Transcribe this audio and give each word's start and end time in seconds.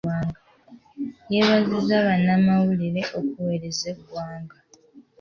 Yeebazizza 1.33 1.95
bannamawulire 2.05 3.01
okuweereza 3.19 3.85
eggwanga. 3.93 4.57